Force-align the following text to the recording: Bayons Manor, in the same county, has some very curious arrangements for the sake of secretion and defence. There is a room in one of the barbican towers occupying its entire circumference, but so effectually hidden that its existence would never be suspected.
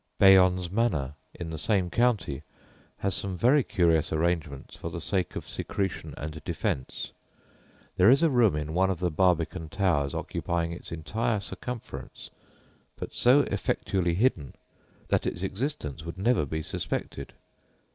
Bayons 0.17 0.71
Manor, 0.71 1.13
in 1.35 1.51
the 1.51 1.59
same 1.59 1.91
county, 1.91 2.41
has 2.97 3.13
some 3.13 3.37
very 3.37 3.61
curious 3.61 4.11
arrangements 4.11 4.75
for 4.75 4.89
the 4.89 4.99
sake 4.99 5.35
of 5.35 5.47
secretion 5.47 6.15
and 6.17 6.43
defence. 6.43 7.11
There 7.97 8.09
is 8.09 8.23
a 8.23 8.29
room 8.31 8.55
in 8.55 8.73
one 8.73 8.89
of 8.89 8.97
the 8.97 9.11
barbican 9.11 9.69
towers 9.69 10.15
occupying 10.15 10.71
its 10.71 10.91
entire 10.91 11.39
circumference, 11.39 12.31
but 12.95 13.13
so 13.13 13.41
effectually 13.41 14.15
hidden 14.15 14.55
that 15.09 15.27
its 15.27 15.43
existence 15.43 16.03
would 16.03 16.17
never 16.17 16.45
be 16.47 16.63
suspected. 16.63 17.33